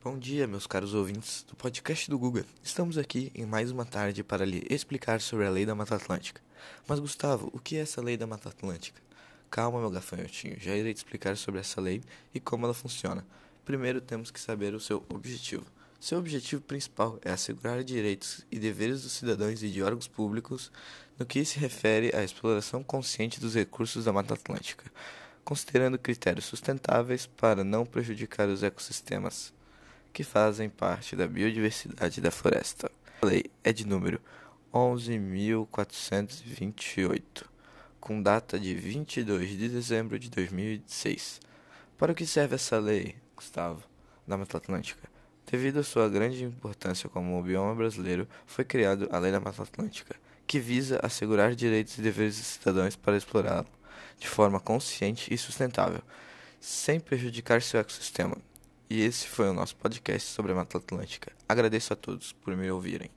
Bom 0.00 0.16
dia, 0.16 0.46
meus 0.46 0.64
caros 0.64 0.94
ouvintes 0.94 1.42
do 1.42 1.56
podcast 1.56 2.08
do 2.08 2.16
Guga. 2.16 2.44
Estamos 2.62 2.96
aqui 2.96 3.32
em 3.34 3.44
mais 3.44 3.72
uma 3.72 3.84
tarde 3.84 4.22
para 4.22 4.46
lhe 4.46 4.64
explicar 4.70 5.20
sobre 5.20 5.44
a 5.44 5.50
lei 5.50 5.66
da 5.66 5.74
Mata 5.74 5.96
Atlântica. 5.96 6.40
Mas, 6.86 7.00
Gustavo, 7.00 7.50
o 7.52 7.58
que 7.58 7.76
é 7.76 7.80
essa 7.80 8.00
lei 8.00 8.16
da 8.16 8.24
Mata 8.24 8.48
Atlântica? 8.48 9.02
Calma, 9.50 9.80
meu 9.80 9.90
gafanhotinho, 9.90 10.56
já 10.60 10.76
irei 10.76 10.94
te 10.94 10.98
explicar 10.98 11.36
sobre 11.36 11.58
essa 11.58 11.80
lei 11.80 12.00
e 12.32 12.38
como 12.38 12.64
ela 12.64 12.74
funciona. 12.74 13.26
Primeiro 13.64 14.00
temos 14.00 14.30
que 14.30 14.38
saber 14.38 14.72
o 14.72 14.78
seu 14.78 15.04
objetivo. 15.08 15.66
Seu 15.98 16.20
objetivo 16.20 16.62
principal 16.62 17.18
é 17.24 17.32
assegurar 17.32 17.82
direitos 17.82 18.46
e 18.52 18.58
deveres 18.60 19.02
dos 19.02 19.10
cidadãos 19.10 19.64
e 19.64 19.68
de 19.68 19.82
órgãos 19.82 20.06
públicos 20.06 20.70
no 21.18 21.26
que 21.26 21.44
se 21.44 21.58
refere 21.58 22.14
à 22.14 22.22
exploração 22.22 22.84
consciente 22.84 23.40
dos 23.40 23.56
recursos 23.56 24.04
da 24.04 24.12
Mata 24.12 24.34
Atlântica, 24.34 24.84
considerando 25.44 25.98
critérios 25.98 26.44
sustentáveis 26.44 27.26
para 27.26 27.64
não 27.64 27.84
prejudicar 27.84 28.48
os 28.48 28.62
ecossistemas 28.62 29.57
que 30.18 30.24
fazem 30.24 30.68
parte 30.68 31.14
da 31.14 31.28
biodiversidade 31.28 32.20
da 32.20 32.32
floresta. 32.32 32.90
A 33.22 33.26
lei 33.26 33.44
é 33.62 33.72
de 33.72 33.86
número 33.86 34.20
11.428, 34.74 37.44
com 38.00 38.20
data 38.20 38.58
de 38.58 38.74
22 38.74 39.50
de 39.50 39.68
dezembro 39.68 40.18
de 40.18 40.28
2006. 40.28 41.40
Para 41.96 42.10
o 42.10 42.16
que 42.16 42.26
serve 42.26 42.56
essa 42.56 42.80
lei, 42.80 43.14
Gustavo, 43.36 43.84
da 44.26 44.36
Mata 44.36 44.56
Atlântica? 44.56 45.08
Devido 45.48 45.78
à 45.78 45.84
sua 45.84 46.08
grande 46.08 46.42
importância 46.42 47.08
como 47.08 47.40
bioma 47.40 47.76
brasileiro, 47.76 48.26
foi 48.44 48.64
criado 48.64 49.08
a 49.12 49.20
Lei 49.20 49.30
da 49.30 49.38
Mata 49.38 49.62
Atlântica, 49.62 50.16
que 50.48 50.58
visa 50.58 50.98
assegurar 51.00 51.54
direitos 51.54 51.96
e 51.96 52.02
deveres 52.02 52.38
dos 52.38 52.46
cidadãos 52.46 52.96
para 52.96 53.16
explorá-lo 53.16 53.68
de 54.18 54.26
forma 54.26 54.58
consciente 54.58 55.32
e 55.32 55.38
sustentável, 55.38 56.02
sem 56.58 56.98
prejudicar 56.98 57.62
seu 57.62 57.78
ecossistema, 57.78 58.36
e 58.90 59.02
esse 59.02 59.26
foi 59.26 59.48
o 59.48 59.52
nosso 59.52 59.76
podcast 59.76 60.28
sobre 60.30 60.52
a 60.52 60.54
Mata 60.54 60.78
Atlântica. 60.78 61.32
Agradeço 61.48 61.92
a 61.92 61.96
todos 61.96 62.32
por 62.32 62.56
me 62.56 62.70
ouvirem. 62.70 63.10